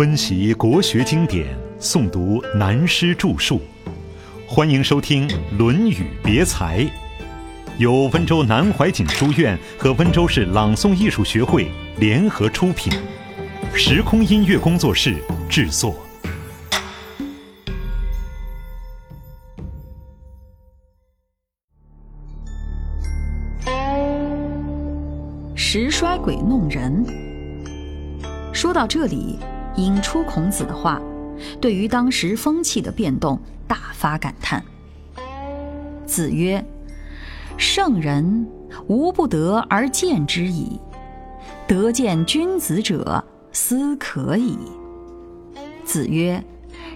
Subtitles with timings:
[0.00, 1.46] 温习国学经典，
[1.78, 3.60] 诵读南师著述，
[4.48, 6.78] 欢迎收听《论语别裁》，
[7.76, 12.90] 由温州南怀瑾书院和温州市朗诵艺术学会联合出品，
[13.74, 15.16] 时空音乐工作室
[15.50, 15.94] 制作。
[25.54, 27.04] 时衰鬼弄人。
[28.50, 29.38] 说到这里。
[29.76, 31.00] 引出孔子的话，
[31.60, 34.62] 对于当时风气的变动大发感叹。
[36.06, 36.64] 子曰
[37.56, 38.46] ：“圣人
[38.88, 40.78] 无不得而见之矣，
[41.66, 44.58] 得见君子者，斯可矣。”
[45.84, 46.42] 子曰：“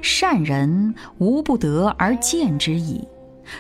[0.03, 3.07] 善人无不得而见之矣，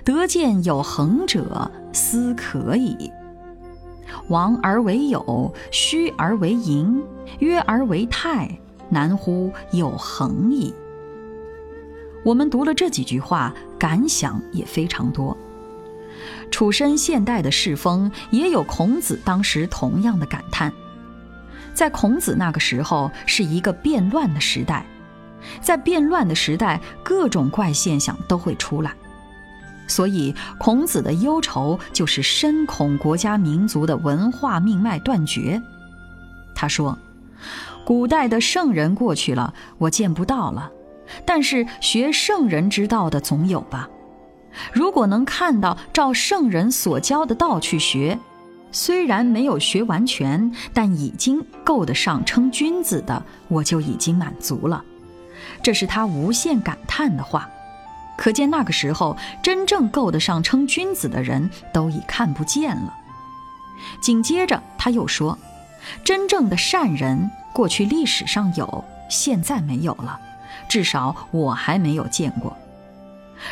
[0.04, 3.10] 得见有恒者，斯可矣。
[4.28, 7.02] 王而为有，虚而为盈，
[7.38, 8.48] 约而为泰。”
[8.88, 10.74] 难乎有恒矣。
[12.24, 15.36] 我们读了这几句话，感想也非常多。
[16.50, 20.72] 处身现代的世风，也有孔子当时同样的感叹。
[21.74, 24.86] 在孔子那个时候，是一个变乱的时代，
[25.60, 28.94] 在变乱的时代，各种怪现象都会出来。
[29.86, 35.60] 所以，孔子的忧愁就是深恐国家民族的文化命脉断绝。
[36.54, 36.96] 他说。
[37.84, 40.70] 古代的圣人过去了，我见不到了。
[41.24, 43.88] 但是学圣人之道的总有吧？
[44.72, 48.18] 如果能看到照圣人所教的道去学，
[48.72, 54.82] 虽然没有学完全，但已经够得上称君子的，我就已经满足了。
[55.62, 57.48] 这是他无限感叹的话。
[58.16, 62.94] 可见那个时候，真正够得上称君子的人都已看不见了。
[64.00, 65.36] 紧接着他又说
[66.04, 70.20] ：“真正的善人。”过去历史上有，现在没有了，
[70.68, 72.54] 至少我还没有见过。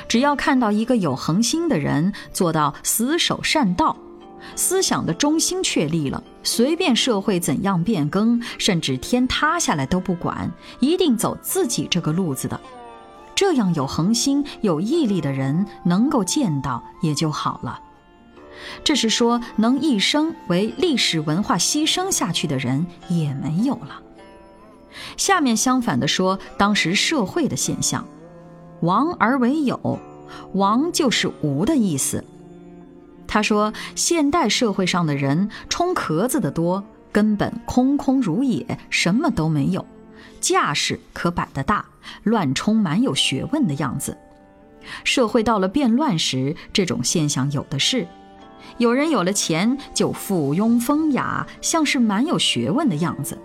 [0.08, 3.96] 只要看到一个有恒心的人做到死守善道，
[4.56, 12.60] 思想的中心确立了，随便社会怎样变更，甚至天塌下来都不管，一定走自己这个路子的，
[13.36, 17.78] 这样有恒心、有毅力的人能够见到也就好了。
[18.84, 24.00] 这是说，能一生为历史文化牺牲下去的人也没有了。
[25.16, 28.06] 下面相反的说，当时社会的现象，
[28.80, 29.98] 亡而为有，
[30.54, 32.24] 亡就是无的意思。
[33.26, 39.84] 他说，现代社会上的人充壳子的多，根本空空如也，什么都没有，
[40.40, 41.84] 架势可摆得大，
[42.24, 44.16] 乱充满有学问的样子。
[45.04, 48.06] 社会到了变乱时，这种现象有的是。
[48.78, 53.38] 有人有了钱就附庸风雅，像是蛮有学问的样子。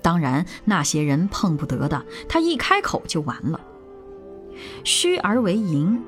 [0.00, 3.60] 当然，那些人碰不得的，他一开口就完了。
[4.84, 6.02] 虚而为盈，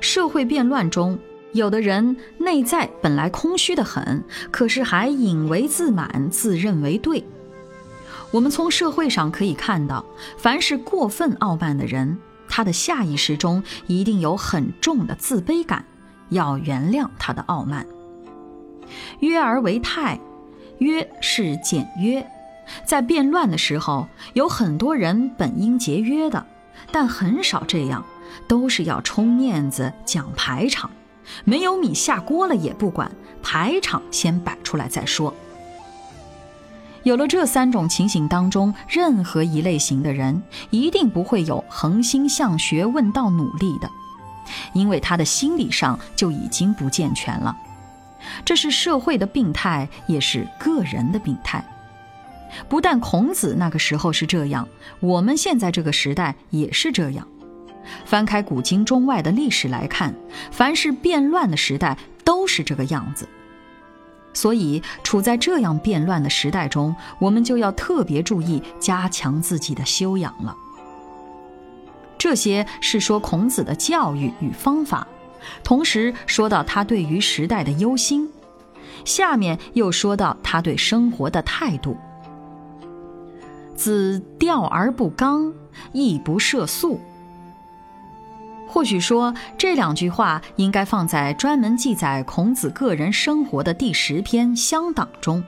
[0.00, 1.18] 社会变乱中，
[1.52, 7.24] 有的人内在本来空虚的很，可是还引为自满，自认为对。
[8.30, 10.04] 我们从社会上可以看到，
[10.36, 15.84] 凡是过分傲慢的人，他的下意识中一定有很重的自卑感。
[16.30, 17.86] 要原谅他的傲慢。
[19.20, 20.18] 约而为泰，
[20.78, 22.26] 约是简约。
[22.84, 26.46] 在变乱的时候，有很多人本应节约的，
[26.92, 28.04] 但很少这样，
[28.46, 30.90] 都是要充面子、讲排场，
[31.44, 33.10] 没有米下锅了也不管，
[33.42, 35.34] 排场先摆出来再说。
[37.04, 43.90] 有了这三种情形当中，任何一类型的人，一定不会有恒心向学问道努力的。
[44.72, 47.56] 因为他的心理上就已经不健全了，
[48.44, 51.64] 这是社会的病态，也是个人的病态。
[52.68, 54.66] 不但孔子那个时候是这样，
[55.00, 57.26] 我们现在这个时代也是这样。
[58.04, 60.14] 翻开古今中外的历史来看，
[60.50, 63.28] 凡是变乱的时代都是这个样子。
[64.34, 70.56] 所以，处在这样变乱的时代中，我们就要特别注意加强自己的修养了。
[72.28, 75.08] 这些是说孔子的教育与方法，
[75.64, 78.28] 同时说到他对于时代的忧心，
[79.02, 81.96] 下面又说到他对生活的态度。
[83.74, 85.50] 子钓而不刚，
[85.92, 87.00] 亦不涉宿。
[88.66, 95.42] 或许说这两句话应该放在专门记载孔子个人生活的第十篇《乡党》中，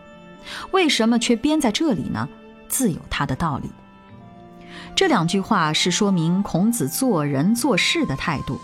[0.70, 2.26] 为什么却编在这里呢？
[2.68, 3.68] 自有他的道理。
[5.00, 8.60] 这两句话是说明孔子做人做事的态度。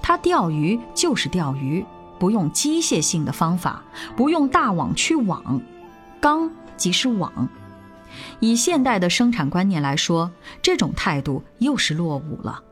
[0.00, 1.84] 他钓鱼就是钓鱼，
[2.18, 3.82] 不用机械性的方法，
[4.16, 5.60] 不用大网去网，
[6.18, 7.46] 刚即是网。
[8.40, 10.30] 以现代的生产观念来说，
[10.62, 12.62] 这种态度又是落伍了。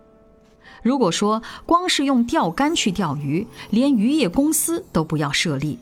[0.82, 5.78] 如果说光是用钓竿去钓鱼，连渔业公司都不要设立，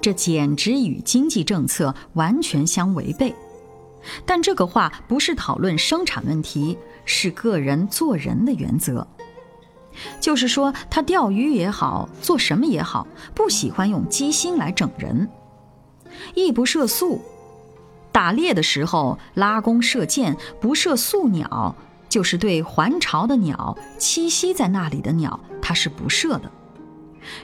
[0.00, 3.34] 这简直与经济政策完全相违背。
[4.26, 9.06] 但这个话不是讨论生产问题，是个人做人的原则。
[10.20, 15.28] 就是说，他钓鱼也好，做什么也好，不喜欢用机心来整人，
[16.34, 17.20] 亦不射宿。
[18.10, 21.74] 打猎的时候拉弓射箭，不射宿鸟。
[22.08, 26.50] 就是对还巢的鸟、栖息在那里的鸟，它是不射的。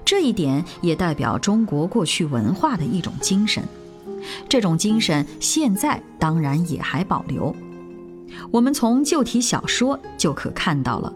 [0.05, 3.64] 这一点也代表中国过去文化的一种精神。
[4.49, 7.55] 这种精神现在当然也还保留。
[8.50, 11.15] 我们从旧体小说就可看到了，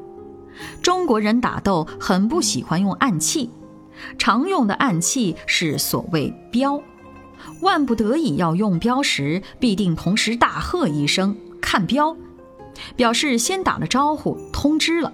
[0.83, 3.51] 中国人打斗很不喜欢用暗器，
[4.19, 6.83] 常用的暗器是所谓镖。
[7.61, 12.17] 万不得已要用镖时，必定同时大喝一声“看镖”。
[12.97, 15.13] 表示先打了招呼，通知了。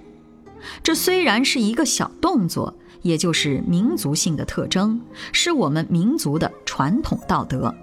[0.81, 5.01] 这虽然是一个小动作，也就是民族性的特征，
[5.31, 7.73] 是我们民族的传统道德。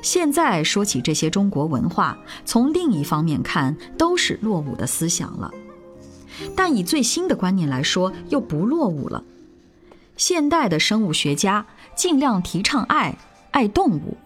[0.00, 5.50] 现在说起这些中国文化，从另一方面看，都是落伍的思想了。
[6.54, 9.24] 但以最新的观念来说，又不落伍了。
[10.16, 11.66] 现代的生物学家
[11.96, 13.18] 尽量提倡爱，
[13.50, 14.16] 爱动物。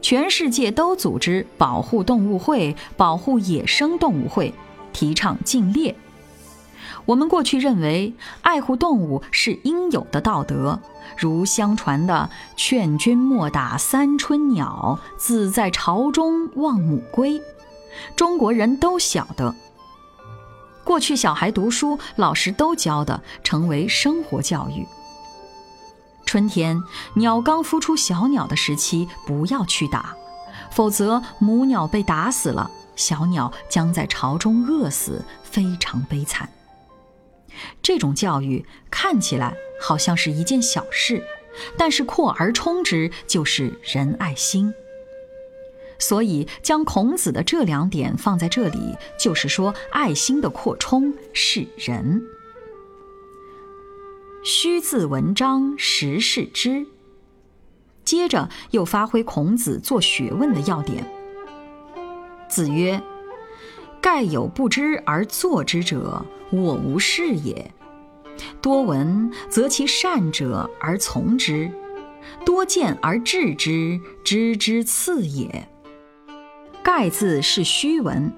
[0.00, 4.54] 全世界都组织保护动物会、保护野生动物会，
[4.92, 5.94] 提倡禁猎。
[7.10, 10.78] 我们过去认为爱护动物是应有的道德，
[11.16, 17.42] 如相传的“劝君莫打三春鸟，自在巢中望母归”。
[18.14, 19.52] 中国人都晓得，
[20.84, 24.86] 过去小孩读书，老师都教的，成为生活教育。
[26.24, 26.80] 春天，
[27.14, 30.14] 鸟刚孵出小鸟的时期，不要去打，
[30.70, 36.48] 否则母鸟被打死了，小鸟将在巢中饿死，非常悲惨。
[37.82, 41.22] 这种教育看起来好像是一件小事，
[41.76, 44.72] 但是扩而充之就是仁爱心。
[45.98, 52.22] 所以将孔子的这两点放在这里，就是说爱心的扩充是仁。
[54.42, 56.86] 虚字文章，实是之。
[58.02, 61.06] 接着又发挥孔子做学问的要点。
[62.48, 63.02] 子曰
[64.00, 67.70] ：“盖有不知而作之者，我无是也。
[68.62, 71.70] 多闻则其善者而从之，
[72.44, 75.68] 多见而治之，知之次也。”
[76.82, 78.32] 盖字是虚文，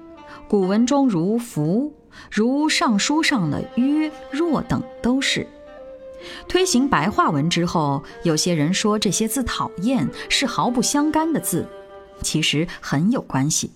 [0.49, 1.93] 古文中如夫、
[2.29, 5.47] 如尚书上的曰、若等都是。
[6.47, 11.65] 推行白话文之后，有些人说这些字讨厌，是毫不相干的字，
[12.21, 13.71] 其实很有关系。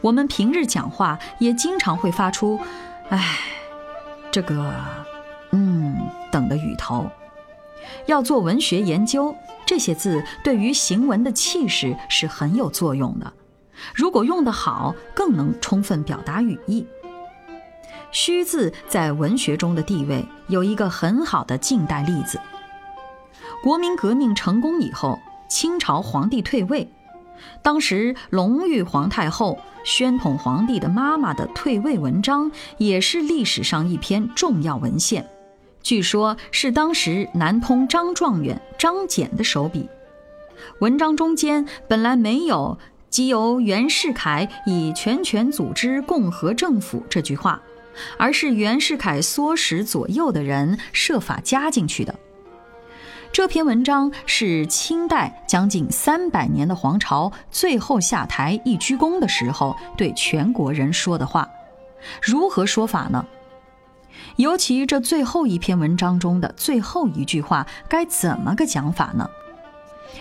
[0.00, 2.58] 我们平日讲话也经常会发出
[3.10, 3.38] “哎，
[4.30, 4.74] 这个，
[5.50, 5.96] 嗯”
[6.30, 7.10] 等的语头。
[8.06, 9.34] 要做文学研究，
[9.66, 13.32] 这些字对于行文的气势是很有作用的。
[13.94, 16.86] 如果用得好，更能充分表达语义。
[18.12, 22.38] 虚字在文学中的地位有一个很好的近代例子。
[23.62, 26.88] 国民革命成功以后，清朝皇帝退位，
[27.62, 35.28] 当时隆裕皇太后宣统皇帝的妈妈的退位文章，也是历史上一篇重要文献。
[35.82, 39.88] 据说，是当时南通张状元张謇的手笔。
[40.80, 42.78] 文章中间本来没有
[43.10, 47.60] “即由袁世凯以全权组织共和政府”这句话。
[48.16, 52.14] 而是袁世凯唆使左右的人设法加进去的。
[53.32, 61.48] 这篇文章是清代将近三百年的皇朝最后下台一鞠躬的时候对全国人说的话。
[62.20, 63.24] 如何说法呢？
[64.36, 69.26] 尤其这最后一篇文章中的最后一句话该怎么个讲法呢？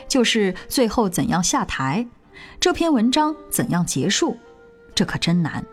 [0.08, 2.08] 就是最后怎样下台，
[2.62, 4.38] 这篇文章怎样结束，
[4.96, 5.66] 这可真难。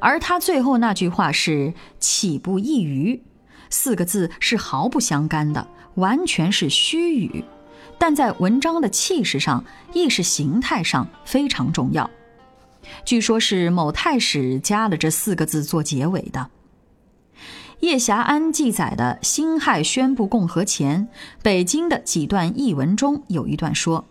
[0.00, 3.22] 而他最后那句话是“岂不异于”，
[3.72, 7.42] 四个字是毫不相干的，完全是虚语，
[7.98, 9.64] 但在文章的气势上、
[9.94, 12.08] 意识形态上非常重要。
[13.04, 16.50] 据说是某太史加了这四个字做结尾的。
[17.80, 21.08] 叶霞安记载的辛亥宣布共和前，
[21.42, 24.04] 北京的几段译文中有一段说：“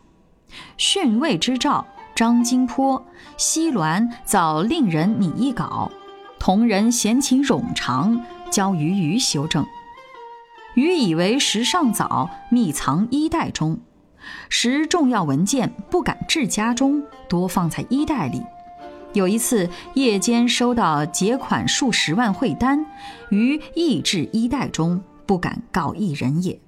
[0.76, 3.06] 训位之诏。”张金坡、
[3.38, 5.90] 西栾早令人拟一稿，
[6.38, 9.66] 同人闲情冗长，交于余修正。
[10.76, 13.80] 余以为时尚早，密藏衣袋中。
[14.50, 18.44] 时重要文件不敢置家中，多放在衣袋里。
[19.14, 22.86] 有一次夜间收到结款数十万汇单，
[23.30, 26.60] 于亦置衣袋中，不敢告一人也。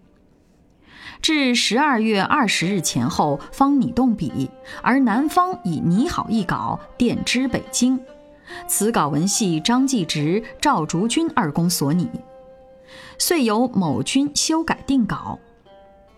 [1.22, 4.50] 至十二月二十日前后方拟动笔，
[4.82, 7.98] 而南方已拟好一稿，电知北京。
[8.68, 12.10] 此稿文系张继直、赵竹君二公所拟，
[13.18, 15.40] 遂由某君修改定稿。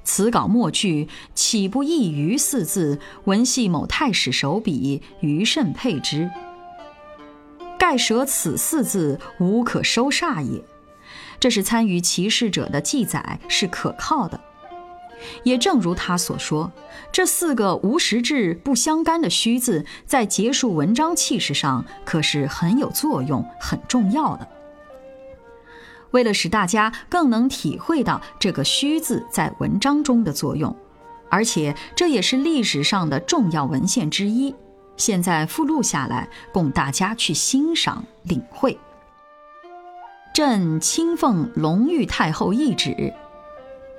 [0.04, 6.30] 此稿末句“岂不异于”四字，文系某太史手笔，余甚佩之。
[7.80, 10.64] 盖舍此四字，无可收煞也。
[11.40, 14.40] 这是参与其事者的记载是可靠的。
[15.44, 16.72] 也正如他所说，
[17.12, 24.48] 这四个无实质、不相干的虚字，在结束文章气势上可是很有作用、很重要的。
[26.12, 30.74] 为了使大家更能体会到这个虚字在文章中的作用，
[31.30, 34.56] 而且这也是历史上的重要文献之一，
[34.96, 38.78] 现在附录下来，供大家去欣赏、领会。
[40.34, 43.14] 朕亲奉隆裕太后懿旨。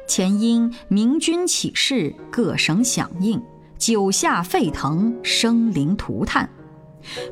[0.07, 3.43] 前因明军起事，各省响应，
[3.77, 6.49] 九下沸腾，生灵涂炭。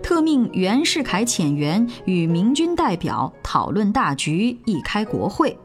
[0.03, 5.57] 特命袁世凯遣员与明军代表讨论大局，议开国会，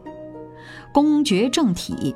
[0.93, 2.15] 公决政体。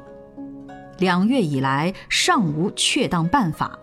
[1.00, 3.78] 两月以来，尚无确当办法。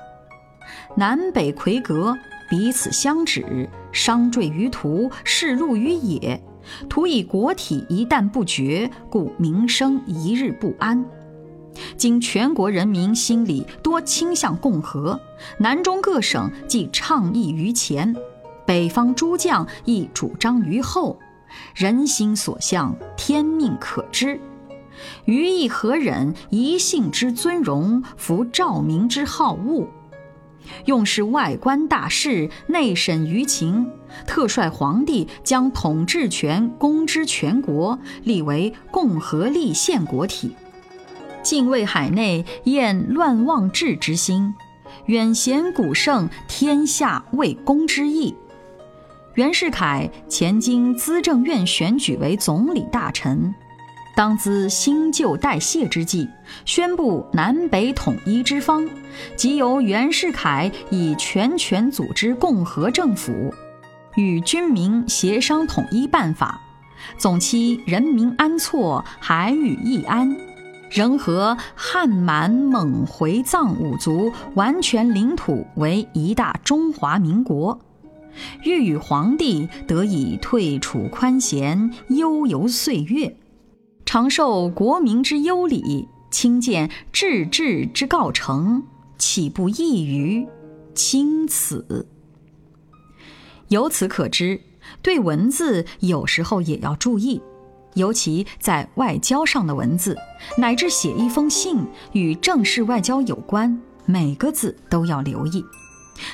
[0.97, 2.17] 南北魁阁，
[2.49, 6.41] 彼此相指，商坠于途，事路于野。
[6.89, 11.05] 徒以国体一旦不绝，故民生一日不安。
[11.97, 15.21] 今全国人民心里多倾向共和，
[15.59, 18.15] 南中各省既倡议于前，
[18.67, 21.19] 北方诸将亦主张于后。
[21.75, 24.41] 人心所向，天命可知。
[25.25, 29.89] 余亦何忍一姓之尊荣，服赵明之好恶？
[30.87, 33.91] 用是外观大事，内审舆情，
[34.27, 40.55] 特率皇帝将统治权公之全国，立为共和立宪国体。
[41.43, 44.55] 敬畏海内厌乱妄治之心，
[45.07, 48.35] 远贤古圣天下为公之意。
[49.35, 53.55] 袁世凯前经资政院选举为总理大臣，
[54.21, 56.29] 当兹新旧代谢之际，
[56.67, 58.87] 宣布南北统一之方，
[59.35, 63.33] 即由袁世凯以全权组织共和政府，
[64.17, 66.61] 与军民协商统一办法，
[67.17, 70.37] 总期人民安措，海宇易安。
[70.91, 77.81] 仍和汉满蒙回藏五族完全领土为一大中华民国，
[78.65, 83.35] 欲与皇帝得以退楚宽闲，悠游岁月，
[84.13, 88.83] 长受国民之优礼，亲见治治之告成，
[89.19, 90.45] 岂不异于
[90.97, 92.09] 钦此？
[93.69, 94.61] 由此可知，
[95.01, 97.41] 对文字有时候也要注意。
[97.95, 100.17] 尤其在外交上的文字，
[100.59, 101.77] 乃至写一封信
[102.11, 105.65] 与正式外交有关，每个字都要留意。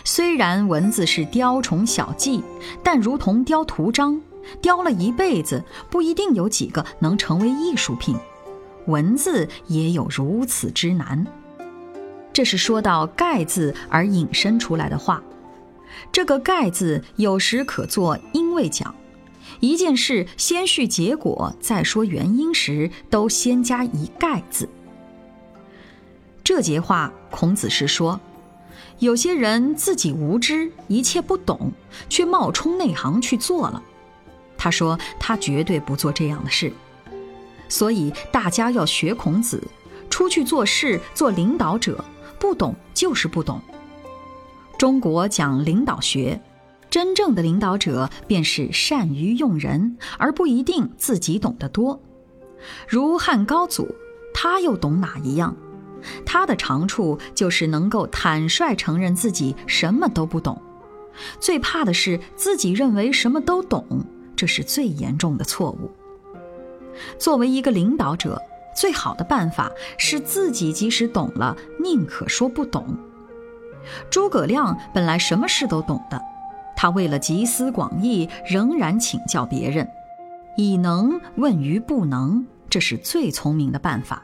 [0.03, 2.43] 虽然文字是雕虫小技，
[2.83, 4.19] 但如同雕图章，
[4.61, 8.17] 雕了一辈子，不一定有几个能成为艺术品。
[8.87, 11.27] 文字也有如此之难。
[12.33, 15.23] 这是说到“盖”字而引申出来的话。
[16.13, 18.95] 这个“盖”字有时可作因为讲。
[19.61, 24.69] 一件事先叙结果，再说原因时，都先加一“盖”字。
[26.45, 28.21] 这节话，孔子是说，
[28.99, 31.73] 有些人自己无知，一切不懂，
[32.09, 33.83] 却冒充内行去做了。
[34.57, 36.73] 他说他绝对不做这样的事。
[37.69, 39.63] 所以大家要学孔子，
[40.09, 42.05] 出去做事做领导者，
[42.39, 43.61] 不懂就是不懂。
[44.79, 46.41] 中国讲领导学。
[46.89, 52.01] 真正的领导者便是善于用人，而不一定自己懂得多。
[52.89, 53.95] 如汉高祖，
[54.33, 55.55] 他又懂哪一样？
[56.25, 60.63] 他的长处就是能够坦率承认自己什么都不懂。
[61.41, 63.85] 最怕的是自己认为什么都懂，
[64.37, 65.91] 这是最严重的错误。
[67.19, 68.41] 作为一个领导者，
[68.75, 72.87] 最好的办法是自己即使懂了，宁可说不懂。
[74.11, 76.21] 诸葛亮本来什么事都懂的。
[76.77, 79.89] 他为了集思广益，仍然请教别人，
[80.57, 84.23] 以能问于不能，这是最聪明的办法。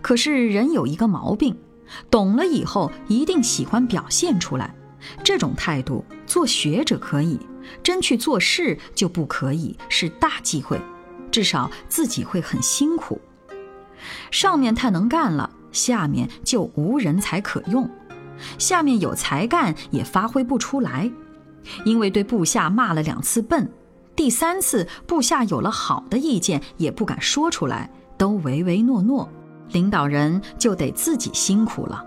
[0.00, 1.56] 可是人有一个毛病，
[2.10, 4.74] 懂了以后一定喜欢表现出来，
[5.22, 7.38] 这种态度做学者可以，
[7.82, 10.80] 真去做事就不可以，是大忌讳，
[11.30, 13.20] 至少自己会很辛苦。
[14.30, 17.88] 上面太能干了，下面就无人才可用，
[18.58, 21.10] 下面有才干也发挥不出来，
[21.84, 23.70] 因为对部下骂了两次笨，
[24.16, 29.28] 第三次部下有了好的意见也不敢说出来，都唯唯诺诺，
[29.72, 32.04] 领导人就得自己辛苦了。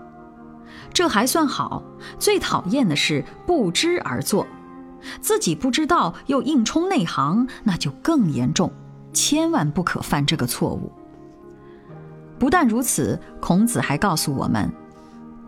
[0.94, 1.82] 这还算好，
[2.18, 4.46] 最讨厌的是不知而作，
[5.20, 8.72] 自己不知道又硬冲内行，那就更严重，
[9.12, 10.92] 千万不可犯这个错误。
[12.38, 14.70] 不但如此，孔子还告诉我们：“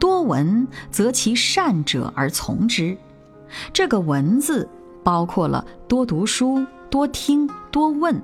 [0.01, 2.99] 多闻则其善者而从之。”
[3.73, 4.69] 这个“闻”字
[5.05, 8.21] 包括了多读书、多听、多问。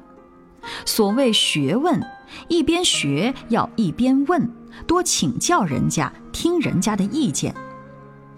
[0.85, 2.01] 所谓学问，
[2.49, 4.49] 一边学要一边问，
[4.87, 7.55] 多请教人家，听人家的意见。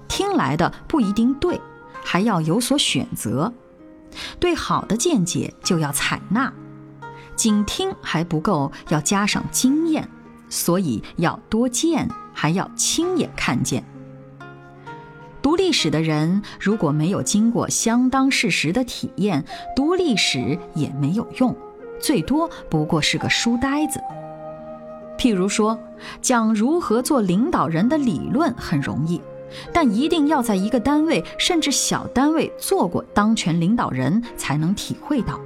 [0.09, 1.61] 听来的不一定对，
[2.03, 3.53] 还要有所选择。
[4.39, 6.53] 对好的见解就要采纳。
[7.35, 10.09] 仅听还不够，要加上经验，
[10.49, 13.85] 所以要多见，还要亲眼看见。
[15.43, 21.57] 读历史的人如果没有经过相当事实的体验，读历史也没有用，
[22.05, 23.99] 最多不过是个书呆子。
[25.17, 25.79] 譬如说，
[26.21, 29.23] 讲如何做领导人的理论很容易，
[29.73, 35.41] 但一定要在一个单位甚至小单位做过当权领导人，才能体会到。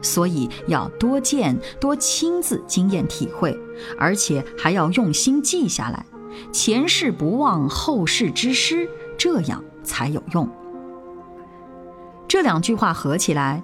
[0.00, 3.58] 所以要多见、多亲自经验体会，
[3.98, 6.06] 而且还要用心记下来，
[6.52, 10.48] 前事不忘，后事之师，这样才有用。
[12.28, 13.60] 这两句话合起来：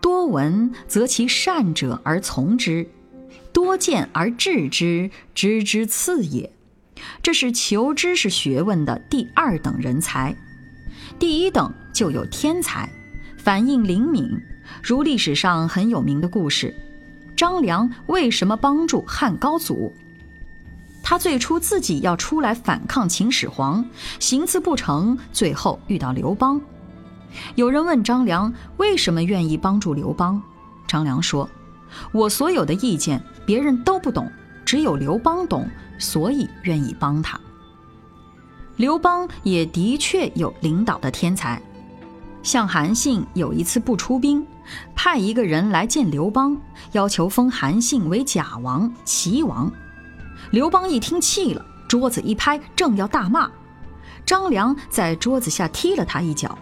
[0.00, 2.88] 多闻则其善者而从之，
[3.52, 6.52] 多见而治之，知之次也。
[7.22, 10.36] 这是求知识学问的第二等人才，
[11.18, 12.88] 第一等就有天才，
[13.38, 14.30] 反应灵敏。
[14.82, 16.74] 如历史上很有名的故事，
[17.36, 19.92] 张良为什么帮助汉高祖？
[21.02, 23.84] 他最初自己要出来反抗秦始皇，
[24.18, 26.60] 行刺不成，最后遇到刘邦。
[27.54, 30.40] 有人问张良为什么愿意帮助刘邦，
[30.86, 31.48] 张良说
[32.12, 34.30] ：“我所有的意见别人都不懂，
[34.64, 37.38] 只有刘邦懂，所以愿意帮他。”
[38.76, 41.60] 刘邦也的确有领导的天才。
[42.42, 44.46] 像韩信有一次不出兵，
[44.94, 46.56] 派一个人来见刘邦，
[46.92, 49.70] 要求封韩信为假王、齐王。
[50.50, 53.50] 刘邦一听气了，桌子一拍，正要大骂，
[54.24, 56.58] 张良在桌子下踢了他一脚。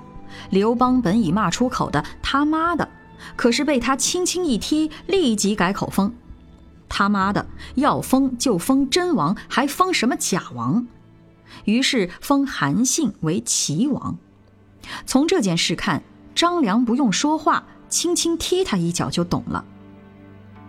[0.50, 2.88] 刘邦本已骂出口的“他妈的”，
[3.36, 6.14] 可是被他轻轻一踢，立即改口风
[6.88, 10.86] ：“他妈的，要封就封真王，还封什么假王？”
[11.64, 14.18] 于是封韩信为齐王。
[15.06, 16.02] 从这件事看，
[16.34, 19.64] 张良不用说话，轻轻踢他一脚就懂了。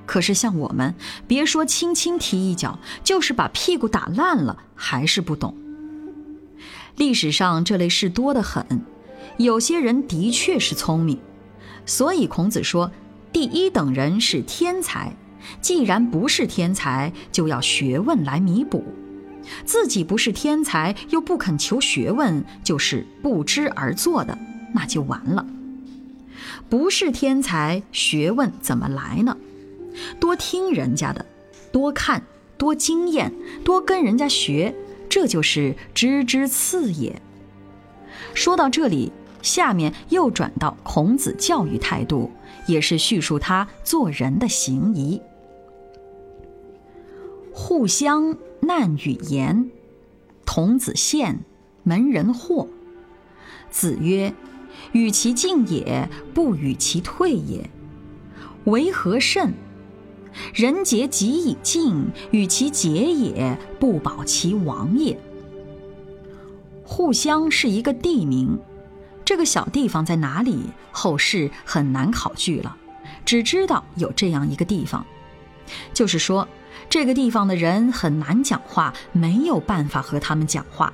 [0.06, 0.96] 可是像我们，
[1.28, 5.56] 别说轻轻踢一脚，就是把屁股打烂了，还是不懂。
[6.96, 8.82] 历史上这类事多得很，
[9.40, 11.18] 有些人的确是聪明，
[11.86, 12.92] 所以孔子说，
[13.32, 15.14] 第一等人是天才。
[15.62, 18.84] 既然不是天才，就要学问来弥补。
[19.64, 24.38] 自己不是天才，又不肯求学问，就是不知而作的，
[24.74, 25.46] 那就完了。
[26.68, 29.38] 不是天才，学问怎么来呢？
[30.20, 31.26] 多听人家的，
[31.72, 32.22] 多看，
[32.58, 33.32] 多经验，
[33.64, 34.76] 多跟人家学，
[35.08, 37.22] 这就是知之次也。
[38.34, 42.32] 说到这里，下面又转到孔子教育态度，
[42.68, 45.22] 也是叙述他做人的行仪。
[47.54, 48.38] 互相。
[48.62, 49.72] 难与言，
[50.46, 51.40] 童子献，
[51.84, 52.68] 门人惑。
[53.72, 54.34] 子曰
[54.92, 57.70] ：“与其进也，不与其退也。
[58.66, 59.54] 为何甚？
[60.54, 65.18] 人杰己以进，与其节也，不保其亡也。”
[66.84, 68.60] 互相是一个地名，
[69.30, 70.72] 这个小地方在哪里？
[70.92, 72.76] 后世很难考据了，
[73.24, 75.06] 只知道有这样一个地方，
[75.94, 76.48] 就是说。
[76.90, 80.92] 这个地方的人很难讲话，没有办法和他们讲话。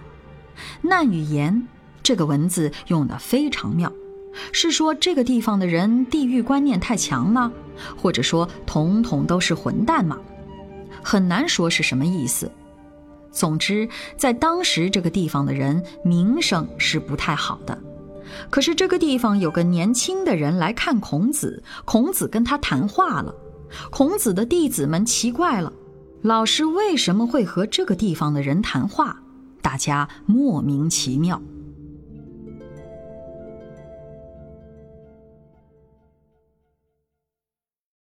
[0.82, 1.66] 难语言
[2.04, 3.90] 这个文字用的非常妙，
[4.52, 7.54] 是说这个地方的人地域观念太强吗？
[7.96, 10.20] 或者说统统都是混蛋吗？
[11.02, 12.52] 很难说是什么意思。
[13.32, 17.82] 总之，在当时这个地方的人名声是不太好的。
[18.50, 23.34] 可是这个地方有个年轻的人来看孔子，孔子跟他谈话了，
[23.92, 25.72] 孔子的弟子们奇怪了。
[26.22, 29.18] 老师为什么会和这个地方的人谈话？
[29.62, 31.42] 大家莫名其妙。